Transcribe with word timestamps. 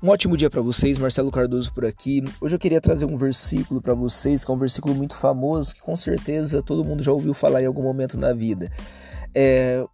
Um 0.00 0.10
ótimo 0.10 0.36
dia 0.36 0.48
para 0.48 0.60
vocês, 0.60 0.96
Marcelo 0.96 1.28
Cardoso 1.28 1.72
por 1.74 1.84
aqui. 1.84 2.22
Hoje 2.40 2.54
eu 2.54 2.58
queria 2.58 2.80
trazer 2.80 3.04
um 3.04 3.16
versículo 3.16 3.82
para 3.82 3.94
vocês, 3.94 4.44
que 4.44 4.50
é 4.50 4.54
um 4.54 4.58
versículo 4.58 4.94
muito 4.94 5.16
famoso, 5.16 5.74
que 5.74 5.80
com 5.80 5.96
certeza 5.96 6.62
todo 6.62 6.84
mundo 6.84 7.02
já 7.02 7.10
ouviu 7.10 7.34
falar 7.34 7.62
em 7.62 7.66
algum 7.66 7.82
momento 7.82 8.16
na 8.16 8.32
vida. 8.32 8.70
É 9.34 9.84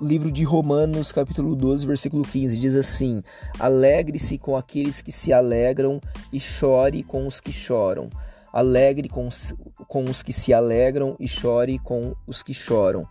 livro 0.00 0.32
de 0.32 0.42
Romanos, 0.42 1.12
capítulo 1.12 1.54
12, 1.54 1.86
versículo 1.86 2.22
15, 2.24 2.58
diz 2.58 2.74
assim: 2.74 3.22
Alegre-se 3.58 4.38
com 4.38 4.56
aqueles 4.56 5.02
que 5.02 5.12
se 5.12 5.34
alegram 5.34 6.00
e 6.32 6.40
chore 6.40 7.02
com 7.02 7.26
os 7.26 7.38
que 7.38 7.52
choram. 7.52 8.08
Alegre 8.52 9.08
com 9.08 9.26
os, 9.26 9.54
com 9.88 10.04
os 10.04 10.22
que 10.22 10.32
se 10.32 10.52
alegram 10.52 11.16
e 11.18 11.26
chore 11.26 11.78
com 11.78 12.14
os 12.26 12.42
que 12.42 12.52
choram. 12.52 13.08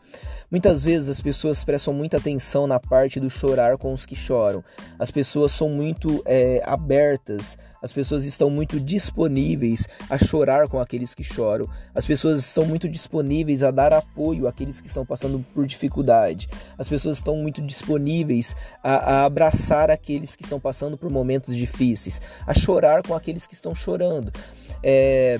Muitas 0.51 0.83
vezes 0.83 1.07
as 1.07 1.21
pessoas 1.21 1.63
prestam 1.63 1.93
muita 1.93 2.17
atenção 2.17 2.67
na 2.67 2.77
parte 2.77 3.21
do 3.21 3.29
chorar 3.29 3.77
com 3.77 3.93
os 3.93 4.05
que 4.05 4.15
choram. 4.15 4.61
As 4.99 5.09
pessoas 5.09 5.53
são 5.53 5.69
muito 5.69 6.21
é, 6.25 6.61
abertas, 6.65 7.57
as 7.81 7.93
pessoas 7.93 8.25
estão 8.25 8.49
muito 8.49 8.77
disponíveis 8.77 9.87
a 10.09 10.17
chorar 10.17 10.67
com 10.67 10.77
aqueles 10.79 11.15
que 11.15 11.23
choram. 11.23 11.69
As 11.95 12.05
pessoas 12.05 12.45
estão 12.45 12.65
muito 12.65 12.89
disponíveis 12.89 13.63
a 13.63 13.71
dar 13.71 13.93
apoio 13.93 14.45
àqueles 14.45 14.81
que 14.81 14.87
estão 14.87 15.05
passando 15.05 15.43
por 15.53 15.65
dificuldade. 15.65 16.49
As 16.77 16.89
pessoas 16.89 17.17
estão 17.17 17.37
muito 17.37 17.61
disponíveis 17.61 18.53
a, 18.83 19.21
a 19.21 19.25
abraçar 19.25 19.89
aqueles 19.89 20.35
que 20.35 20.43
estão 20.43 20.59
passando 20.59 20.97
por 20.97 21.09
momentos 21.09 21.55
difíceis, 21.55 22.19
a 22.45 22.53
chorar 22.53 23.03
com 23.03 23.15
aqueles 23.15 23.47
que 23.47 23.53
estão 23.53 23.73
chorando. 23.73 24.33
É, 24.83 25.39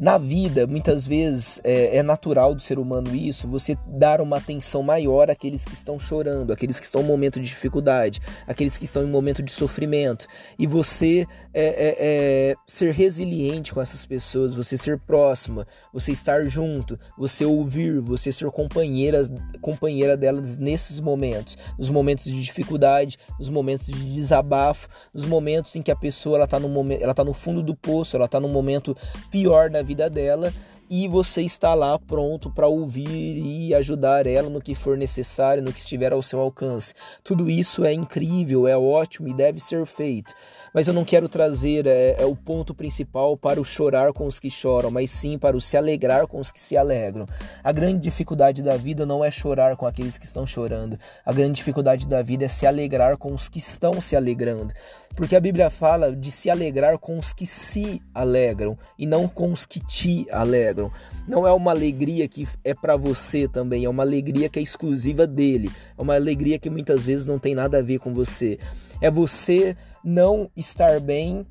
na 0.00 0.16
vida, 0.16 0.66
muitas 0.66 1.06
vezes 1.06 1.60
é, 1.62 1.98
é, 1.98 2.02
natural 2.02 2.54
do 2.54 2.62
ser 2.62 2.78
humano 2.78 3.14
isso, 3.14 3.46
você 3.46 3.76
dar 3.86 4.22
uma 4.22 4.38
atenção 4.38 4.82
maior 4.82 5.30
àqueles 5.30 5.62
que 5.62 5.74
estão 5.74 5.98
chorando, 5.98 6.54
àqueles 6.54 6.80
que 6.80 6.86
estão 6.86 7.02
em 7.02 7.06
momento 7.06 7.38
de 7.38 7.46
dificuldade, 7.46 8.18
àqueles 8.46 8.78
que 8.78 8.86
estão 8.86 9.02
em 9.02 9.06
momento 9.06 9.42
de 9.42 9.52
sofrimento. 9.52 10.26
E 10.58 10.66
você 10.66 11.26
é, 11.52 11.64
é, 11.64 11.96
é, 12.00 12.54
ser 12.66 12.94
resiliente 12.94 13.74
com 13.74 13.80
essas 13.82 14.06
pessoas, 14.06 14.54
você 14.54 14.78
ser 14.78 14.98
próxima, 14.98 15.66
você 15.92 16.12
estar 16.12 16.46
junto, 16.46 16.98
você 17.18 17.44
ouvir, 17.44 18.00
você 18.00 18.32
ser 18.32 18.50
companheira, 18.50 19.20
companheira 19.60 20.16
delas 20.16 20.56
nesses 20.56 20.98
momentos, 20.98 21.58
nos 21.78 21.90
momentos 21.90 22.24
de 22.24 22.42
dificuldade, 22.42 23.18
nos 23.38 23.50
momentos 23.50 23.88
de 23.88 24.14
desabafo, 24.14 24.88
nos 25.12 25.26
momentos 25.26 25.76
em 25.76 25.82
que 25.82 25.90
a 25.90 25.96
pessoa 25.96 26.36
ela 26.36 26.44
está 26.46 26.58
no, 26.58 26.92
ela 26.94 27.12
tá 27.12 27.22
no 27.22 27.34
fundo 27.34 27.62
do 27.62 27.76
poço, 27.76 28.16
ela 28.16 28.24
está 28.24 28.40
no 28.40 28.48
momento 28.48 28.96
pior 29.30 29.68
da 29.68 29.82
vida 29.82 29.89
vida 29.90 30.08
dela 30.08 30.52
e 30.90 31.06
você 31.06 31.42
está 31.42 31.72
lá 31.72 31.96
pronto 32.00 32.50
para 32.50 32.66
ouvir 32.66 33.06
e 33.08 33.72
ajudar 33.72 34.26
ela 34.26 34.50
no 34.50 34.60
que 34.60 34.74
for 34.74 34.96
necessário, 34.96 35.62
no 35.62 35.72
que 35.72 35.78
estiver 35.78 36.12
ao 36.12 36.20
seu 36.20 36.40
alcance. 36.40 36.92
Tudo 37.22 37.48
isso 37.48 37.84
é 37.84 37.92
incrível, 37.92 38.66
é 38.66 38.76
ótimo 38.76 39.28
e 39.28 39.32
deve 39.32 39.60
ser 39.60 39.86
feito. 39.86 40.34
Mas 40.74 40.88
eu 40.88 40.94
não 40.94 41.04
quero 41.04 41.28
trazer 41.28 41.86
é, 41.86 42.16
é, 42.18 42.26
o 42.26 42.34
ponto 42.34 42.74
principal 42.74 43.36
para 43.36 43.60
o 43.60 43.64
chorar 43.64 44.12
com 44.12 44.26
os 44.26 44.40
que 44.40 44.50
choram, 44.50 44.90
mas 44.90 45.10
sim 45.10 45.38
para 45.38 45.56
o 45.56 45.60
se 45.60 45.76
alegrar 45.76 46.26
com 46.26 46.40
os 46.40 46.50
que 46.50 46.60
se 46.60 46.76
alegram. 46.76 47.26
A 47.62 47.70
grande 47.70 48.00
dificuldade 48.00 48.60
da 48.60 48.76
vida 48.76 49.06
não 49.06 49.24
é 49.24 49.30
chorar 49.30 49.76
com 49.76 49.86
aqueles 49.86 50.18
que 50.18 50.26
estão 50.26 50.44
chorando. 50.44 50.98
A 51.24 51.32
grande 51.32 51.54
dificuldade 51.54 52.08
da 52.08 52.20
vida 52.20 52.46
é 52.46 52.48
se 52.48 52.66
alegrar 52.66 53.16
com 53.16 53.32
os 53.32 53.48
que 53.48 53.58
estão 53.58 54.00
se 54.00 54.16
alegrando. 54.16 54.74
Porque 55.14 55.34
a 55.34 55.40
Bíblia 55.40 55.70
fala 55.70 56.14
de 56.14 56.30
se 56.30 56.48
alegrar 56.48 56.98
com 56.98 57.18
os 57.18 57.32
que 57.32 57.44
se 57.44 58.00
alegram 58.14 58.78
e 58.98 59.06
não 59.06 59.28
com 59.28 59.52
os 59.52 59.66
que 59.66 59.80
te 59.80 60.26
alegram. 60.30 60.79
Não 61.26 61.46
é 61.46 61.52
uma 61.52 61.72
alegria 61.72 62.28
que 62.28 62.46
é 62.64 62.72
para 62.72 62.96
você 62.96 63.48
também, 63.48 63.84
é 63.84 63.88
uma 63.88 64.02
alegria 64.02 64.48
que 64.48 64.58
é 64.58 64.62
exclusiva 64.62 65.26
dele. 65.26 65.70
É 65.98 66.00
uma 66.00 66.14
alegria 66.14 66.58
que 66.58 66.70
muitas 66.70 67.04
vezes 67.04 67.26
não 67.26 67.38
tem 67.38 67.54
nada 67.54 67.78
a 67.78 67.82
ver 67.82 67.98
com 67.98 68.14
você. 68.14 68.58
É 69.00 69.10
você 69.10 69.76
não 70.04 70.48
estar 70.56 71.00
bem 71.00 71.46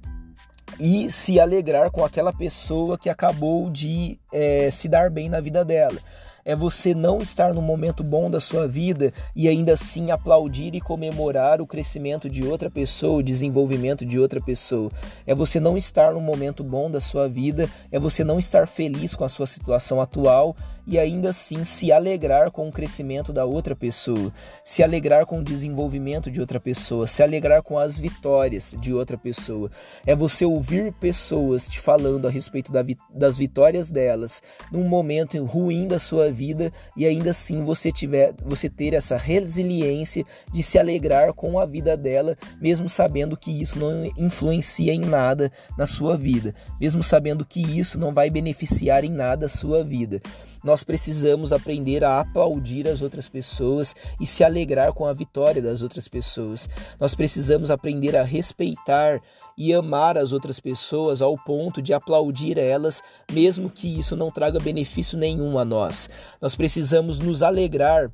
e 0.80 1.12
se 1.12 1.40
alegrar 1.40 1.92
com 1.92 2.06
aquela 2.06 2.32
pessoa 2.32 2.98
que 2.98 3.10
acabou 3.10 3.70
de 3.70 4.20
é, 4.32 4.70
se 4.72 4.88
dar 4.88 5.10
bem 5.10 5.28
na 5.28 5.42
vida 5.42 5.66
dela 5.66 6.00
é 6.50 6.56
você 6.56 6.96
não 6.96 7.22
estar 7.22 7.54
no 7.54 7.62
momento 7.62 8.04
bom 8.04 8.28
da 8.28 8.40
sua 8.40 8.68
vida 8.68 9.14
e 9.36 9.48
ainda 9.48 9.74
assim 9.74 10.10
aplaudir 10.10 10.74
e 10.74 10.82
comemorar 10.82 11.62
o 11.62 11.68
crescimento 11.68 12.28
de 12.28 12.44
outra 12.44 12.72
pessoa, 12.72 13.20
o 13.20 13.24
desenvolvimento 13.24 14.04
de 14.04 14.20
outra 14.20 14.42
pessoa. 14.42 14.92
É 15.28 15.36
você 15.36 15.60
não 15.60 15.78
estar 15.78 16.12
no 16.12 16.20
momento 16.20 16.64
bom 16.64 16.90
da 16.90 17.00
sua 17.00 17.30
vida, 17.30 17.70
é 17.92 18.00
você 18.00 18.24
não 18.24 18.40
estar 18.40 18.66
feliz 18.66 19.14
com 19.14 19.24
a 19.24 19.30
sua 19.30 19.46
situação 19.46 20.02
atual 20.02 20.56
e 20.90 20.98
ainda 20.98 21.30
assim 21.30 21.64
se 21.64 21.92
alegrar 21.92 22.50
com 22.50 22.68
o 22.68 22.72
crescimento 22.72 23.32
da 23.32 23.46
outra 23.46 23.76
pessoa, 23.76 24.34
se 24.64 24.82
alegrar 24.82 25.28
com 25.28 25.40
o 25.40 25.44
desenvolvimento 25.44 26.32
de 26.32 26.42
outra 26.42 26.60
pessoa, 26.60 27.06
se 27.06 27.22
alegrar 27.22 27.62
com 27.62 27.78
as 27.78 27.96
vitórias 27.96 28.76
de 28.80 28.92
outra 28.92 29.16
pessoa. 29.16 29.70
É 30.04 30.16
você 30.16 30.46
ouvir 30.46 30.92
pessoas 30.94 31.70
te 31.70 31.80
falando 31.80 32.28
a 32.28 32.32
respeito 32.32 32.72
das 33.14 33.38
vitórias 33.38 33.92
delas 33.92 34.42
num 34.72 34.84
momento 34.84 35.46
ruim 35.46 35.88
da 35.88 36.00
sua 36.00 36.32
vida 36.32 36.74
e 36.98 37.06
ainda 37.06 37.30
assim 37.30 37.64
você 37.64 37.92
tiver 37.92 38.34
você 38.44 38.68
ter 38.68 38.96
essa 38.96 39.16
resiliência 39.16 40.26
de 40.52 40.64
se 40.64 40.80
alegrar 40.80 41.34
com 41.34 41.60
a 41.60 41.68
vida 41.68 41.96
dela, 41.96 42.36
mesmo 42.60 42.90
sabendo 42.90 43.38
que 43.38 43.52
isso 43.52 43.78
não 43.78 44.06
influencia 44.18 44.92
em 44.92 45.02
nada 45.02 45.52
na 45.78 45.86
sua 45.86 46.18
vida, 46.18 46.56
mesmo 46.82 47.04
sabendo 47.04 47.46
que 47.46 47.62
isso 47.62 48.00
não 48.00 48.12
vai 48.12 48.32
beneficiar 48.32 49.04
em 49.04 49.12
nada 49.12 49.46
a 49.46 49.50
sua 49.50 49.84
vida. 49.84 50.20
Nós 50.64 50.79
precisamos 50.84 51.54
aprender 51.54 52.04
a 52.04 52.20
aplaudir 52.20 52.88
as 52.88 53.02
outras 53.02 53.30
pessoas 53.30 53.96
e 54.20 54.26
se 54.26 54.44
alegrar 54.44 54.94
com 54.94 55.06
a 55.06 55.14
vitória 55.14 55.62
das 55.62 55.82
outras 55.82 56.08
pessoas. 56.08 56.68
Nós 57.00 57.16
precisamos 57.16 57.72
aprender 57.72 58.16
a 58.16 58.24
respeitar 58.24 59.22
e 59.58 59.74
amar 59.74 60.18
as 60.18 60.32
outras 60.32 60.60
pessoas 60.60 61.22
ao 61.22 61.38
ponto 61.38 61.82
de 61.82 61.94
aplaudir 61.94 62.58
elas, 62.58 63.02
mesmo 63.32 63.70
que 63.70 64.00
isso 64.00 64.16
não 64.16 64.32
traga 64.32 64.60
benefício 64.60 65.18
nenhum 65.18 65.58
a 65.58 65.66
nós. 65.66 66.10
Nós 66.42 66.56
precisamos 66.56 67.20
nos 67.20 67.44
alegrar 67.44 68.12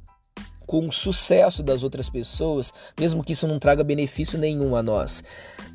com 0.66 0.88
o 0.88 0.92
sucesso 0.92 1.62
das 1.62 1.84
outras 1.84 2.10
pessoas, 2.10 2.74
mesmo 3.00 3.24
que 3.24 3.34
isso 3.34 3.48
não 3.48 3.60
traga 3.60 3.84
benefício 3.84 4.38
nenhum 4.38 4.76
a 4.76 4.84
nós. 4.84 5.24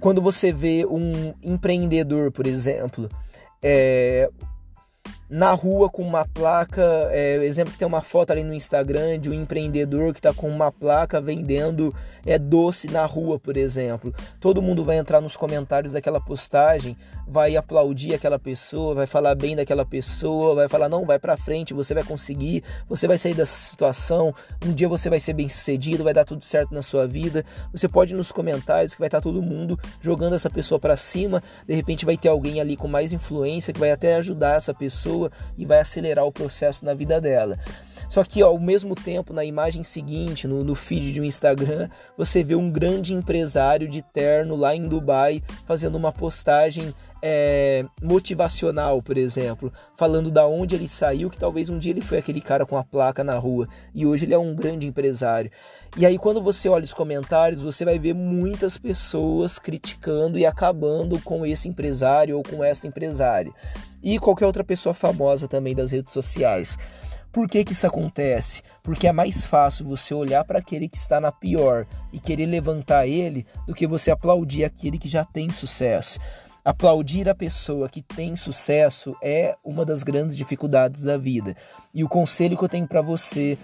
Quando 0.00 0.20
você 0.20 0.52
vê 0.52 0.84
um 0.84 1.32
empreendedor, 1.42 2.32
por 2.32 2.46
exemplo, 2.46 3.08
é, 3.62 4.28
na 5.30 5.52
rua 5.52 5.88
com 5.88 6.02
uma 6.02 6.26
placa, 6.26 6.82
é, 7.12 7.36
exemplo 7.44 7.72
tem 7.78 7.86
uma 7.86 8.00
foto 8.00 8.32
ali 8.32 8.42
no 8.42 8.52
Instagram 8.52 9.16
de 9.16 9.30
um 9.30 9.32
empreendedor 9.32 10.12
que 10.12 10.18
está 10.18 10.34
com 10.34 10.48
uma 10.48 10.72
placa 10.72 11.20
vendendo 11.20 11.94
é 12.26 12.36
doce 12.36 12.88
na 12.88 13.06
rua, 13.06 13.38
por 13.38 13.56
exemplo. 13.56 14.12
Todo 14.40 14.60
mundo 14.60 14.84
vai 14.84 14.98
entrar 14.98 15.20
nos 15.20 15.36
comentários 15.36 15.92
daquela 15.92 16.20
postagem, 16.20 16.96
vai 17.28 17.56
aplaudir 17.56 18.12
aquela 18.12 18.40
pessoa, 18.40 18.92
vai 18.92 19.06
falar 19.06 19.36
bem 19.36 19.54
daquela 19.54 19.86
pessoa, 19.86 20.56
vai 20.56 20.68
falar 20.68 20.88
não, 20.88 21.06
vai 21.06 21.18
para 21.18 21.36
frente, 21.36 21.72
você 21.72 21.94
vai 21.94 22.02
conseguir, 22.02 22.64
você 22.88 23.06
vai 23.06 23.16
sair 23.16 23.34
dessa 23.34 23.56
situação, 23.56 24.34
um 24.66 24.72
dia 24.72 24.88
você 24.88 25.08
vai 25.08 25.20
ser 25.20 25.34
bem-sucedido, 25.34 26.02
vai 26.02 26.12
dar 26.12 26.24
tudo 26.24 26.44
certo 26.44 26.74
na 26.74 26.82
sua 26.82 27.06
vida. 27.06 27.44
Você 27.72 27.88
pode 27.88 28.14
ir 28.14 28.16
nos 28.16 28.32
comentários 28.32 28.94
que 28.94 29.00
vai 29.00 29.06
estar 29.06 29.18
tá 29.18 29.22
todo 29.22 29.40
mundo 29.40 29.78
jogando 30.00 30.34
essa 30.34 30.50
pessoa 30.50 30.80
para 30.80 30.96
cima, 30.96 31.40
de 31.68 31.74
repente 31.74 32.04
vai 32.04 32.16
ter 32.16 32.28
alguém 32.28 32.60
ali 32.60 32.76
com 32.76 32.88
mais 32.88 33.12
influência 33.12 33.72
que 33.72 33.78
vai 33.78 33.92
até 33.92 34.16
ajudar 34.16 34.56
essa 34.56 34.74
pessoa 34.74 35.19
pessoa 35.20 35.30
e 35.58 35.66
vai 35.66 35.80
acelerar 35.80 36.24
o 36.24 36.32
processo 36.32 36.84
na 36.84 36.94
vida 36.94 37.20
dela. 37.20 37.58
Só 38.10 38.24
que 38.24 38.42
ó, 38.42 38.48
ao 38.48 38.58
mesmo 38.58 38.96
tempo, 38.96 39.32
na 39.32 39.44
imagem 39.44 39.84
seguinte, 39.84 40.48
no, 40.48 40.64
no 40.64 40.74
feed 40.74 41.12
de 41.12 41.20
um 41.20 41.24
Instagram, 41.24 41.88
você 42.18 42.42
vê 42.42 42.56
um 42.56 42.68
grande 42.68 43.14
empresário 43.14 43.88
de 43.88 44.02
terno 44.02 44.56
lá 44.56 44.74
em 44.74 44.82
Dubai 44.82 45.40
fazendo 45.64 45.94
uma 45.94 46.10
postagem 46.10 46.92
é, 47.22 47.84
motivacional, 48.02 49.00
por 49.00 49.16
exemplo, 49.16 49.72
falando 49.96 50.28
da 50.28 50.46
onde 50.46 50.74
ele 50.74 50.88
saiu, 50.88 51.30
que 51.30 51.38
talvez 51.38 51.68
um 51.68 51.78
dia 51.78 51.92
ele 51.92 52.00
foi 52.00 52.18
aquele 52.18 52.40
cara 52.40 52.66
com 52.66 52.76
a 52.76 52.82
placa 52.82 53.22
na 53.22 53.38
rua 53.38 53.68
e 53.94 54.04
hoje 54.04 54.24
ele 54.24 54.34
é 54.34 54.38
um 54.38 54.54
grande 54.56 54.88
empresário. 54.88 55.50
E 55.96 56.04
aí 56.04 56.18
quando 56.18 56.42
você 56.42 56.68
olha 56.68 56.84
os 56.84 56.94
comentários, 56.94 57.60
você 57.60 57.84
vai 57.84 57.98
ver 57.98 58.14
muitas 58.14 58.76
pessoas 58.76 59.56
criticando 59.56 60.36
e 60.36 60.44
acabando 60.44 61.20
com 61.20 61.46
esse 61.46 61.68
empresário 61.68 62.36
ou 62.36 62.42
com 62.42 62.64
essa 62.64 62.88
empresária. 62.88 63.52
E 64.02 64.18
qualquer 64.18 64.46
outra 64.46 64.64
pessoa 64.64 64.94
famosa 64.94 65.46
também 65.46 65.76
das 65.76 65.92
redes 65.92 66.12
sociais. 66.12 66.76
Por 67.32 67.48
que, 67.48 67.64
que 67.64 67.72
isso 67.72 67.86
acontece? 67.86 68.62
Porque 68.82 69.06
é 69.06 69.12
mais 69.12 69.44
fácil 69.44 69.86
você 69.86 70.12
olhar 70.12 70.44
para 70.44 70.58
aquele 70.58 70.88
que 70.88 70.96
está 70.96 71.20
na 71.20 71.30
pior 71.30 71.86
e 72.12 72.18
querer 72.18 72.46
levantar 72.46 73.06
ele 73.06 73.46
do 73.66 73.74
que 73.74 73.86
você 73.86 74.10
aplaudir 74.10 74.64
aquele 74.64 74.98
que 74.98 75.08
já 75.08 75.24
tem 75.24 75.50
sucesso. 75.50 76.18
Aplaudir 76.64 77.28
a 77.28 77.34
pessoa 77.34 77.88
que 77.88 78.02
tem 78.02 78.36
sucesso 78.36 79.16
é 79.22 79.56
uma 79.64 79.84
das 79.84 80.02
grandes 80.02 80.36
dificuldades 80.36 81.02
da 81.02 81.16
vida. 81.16 81.56
E 81.94 82.02
o 82.02 82.08
conselho 82.08 82.58
que 82.58 82.64
eu 82.64 82.68
tenho 82.68 82.86
para 82.86 83.00
você 83.00 83.56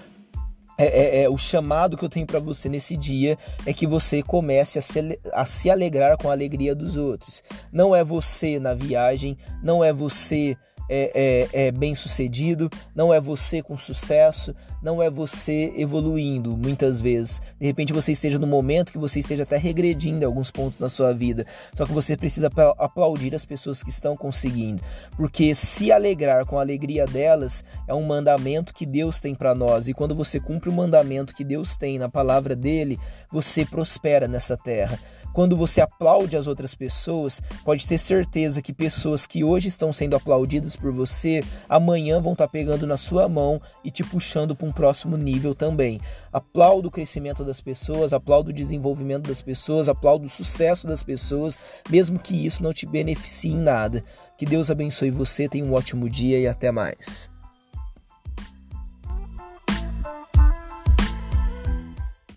é, 0.79 0.85
é, 0.85 1.23
é, 1.23 1.29
o 1.29 1.39
chamado 1.39 1.97
que 1.97 2.05
eu 2.05 2.09
tenho 2.09 2.27
para 2.27 2.39
você 2.39 2.69
nesse 2.69 2.97
dia 2.97 3.39
é 3.65 3.73
que 3.73 3.87
você 3.87 4.23
comece 4.23 4.79
a 4.79 4.83
se, 4.83 5.19
a 5.33 5.45
se 5.45 5.71
alegrar 5.71 6.19
com 6.19 6.29
a 6.29 6.33
alegria 6.33 6.75
dos 6.75 6.97
outros. 6.97 7.43
Não 7.73 7.97
é 7.97 8.05
você 8.05 8.59
na 8.59 8.75
viagem, 8.75 9.37
não 9.63 9.83
é 9.83 9.93
você 9.93 10.57
é, 10.89 11.49
é, 11.53 11.67
é 11.67 11.71
bem 11.71 11.95
sucedido, 11.95 12.71
não 12.95 13.13
é 13.13 13.21
você 13.21 13.63
com 13.63 13.77
sucesso, 13.77 14.55
não 14.83 15.03
é 15.03 15.11
você 15.11 15.73
evoluindo 15.77 16.57
muitas 16.57 17.01
vezes. 17.01 17.41
De 17.59 17.67
repente 17.67 17.93
você 17.93 18.13
esteja 18.13 18.39
no 18.39 18.47
momento 18.47 18.93
que 18.93 18.99
você 18.99 19.21
esteja 19.21 19.43
até 19.43 19.57
regredindo 19.57 20.23
em 20.23 20.27
alguns 20.27 20.51
pontos 20.51 20.81
na 20.81 20.89
sua 20.89 21.13
vida. 21.13 21.45
Só 21.75 21.87
que 21.87 21.93
você 21.93 22.17
precisa 22.17 22.51
aplaudir 22.79 23.35
as 23.35 23.45
pessoas 23.45 23.83
que 23.83 23.91
estão 23.91 24.17
conseguindo, 24.17 24.83
porque 25.17 25.55
se 25.55 25.91
alegrar 25.91 26.47
com 26.47 26.59
a 26.59 26.63
alegria 26.63 27.07
delas 27.07 27.65
é 27.87 27.95
um 27.95 28.05
mandamento 28.05 28.75
que 28.75 28.87
Deus 28.87 29.21
tem 29.21 29.35
para 29.35 29.55
nós. 29.55 29.89
E 29.89 29.95
quando 29.95 30.15
você 30.15 30.39
cumpre 30.39 30.69
o 30.69 30.73
mandamento 30.73 31.35
que 31.35 31.45
Deus 31.45 31.77
tem 31.77 31.99
na 31.99 32.09
palavra 32.09 32.55
dele, 32.55 32.99
você 33.31 33.65
prospera 33.65 34.29
nessa 34.29 34.57
terra. 34.57 34.99
Quando 35.37 35.55
você 35.55 35.83
aplaude 35.83 36.35
as 36.35 36.47
outras 36.47 36.75
pessoas, 36.75 37.43
pode 37.63 37.87
ter 37.87 37.99
certeza 37.99 38.63
que 38.63 38.73
pessoas 38.73 39.27
que 39.27 39.45
hoje 39.45 39.69
estão 39.69 39.93
sendo 39.93 40.17
aplaudidas 40.17 40.77
por 40.77 40.91
você, 40.91 41.45
amanhã 41.69 42.19
vão 42.23 42.33
estar 42.33 42.47
tá 42.47 42.51
pegando 42.51 42.87
na 42.87 42.97
sua 42.97 43.29
mão 43.29 43.61
e 43.85 43.91
te 43.91 44.03
puxando 44.03 44.57
para 44.57 44.67
um 44.67 44.73
próximo 44.73 45.15
nível 45.15 45.55
também. 45.55 46.01
Aplaudo 46.33 46.89
o 46.89 46.91
crescimento 46.91 47.45
das 47.45 47.61
pessoas, 47.61 48.15
aplaudo 48.15 48.49
o 48.49 48.55
desenvolvimento 48.55 49.29
das 49.29 49.43
pessoas, 49.43 49.91
aplaudo 49.91 50.25
o 50.25 50.31
sucesso 50.31 50.87
das 50.87 51.03
pessoas, 51.03 51.61
mesmo 51.91 52.19
que 52.19 52.47
isso 52.47 52.63
não 52.63 52.73
te 52.73 52.87
beneficie 52.87 53.53
em 53.53 53.59
nada. 53.59 54.03
Que 54.39 54.47
Deus 54.47 54.71
abençoe 54.71 55.11
você, 55.11 55.47
tenha 55.51 55.67
um 55.67 55.75
ótimo 55.75 56.09
dia 56.09 56.39
e 56.39 56.49
até 56.49 56.73
mais. 56.73 57.36